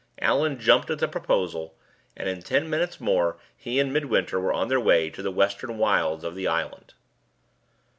Allan 0.19 0.59
jumped 0.59 0.89
at 0.89 0.97
the 0.97 1.07
proposal, 1.07 1.75
and 2.17 2.27
in 2.27 2.41
ten 2.41 2.67
minutes 2.67 2.99
more 2.99 3.37
he 3.55 3.79
and 3.79 3.93
Midwinter 3.93 4.39
were 4.39 4.51
on 4.51 4.67
their 4.67 4.79
way 4.79 5.11
to 5.11 5.21
the 5.21 5.29
western 5.29 5.77
wilds 5.77 6.23
of 6.23 6.33
the 6.33 6.47
island. 6.47 6.95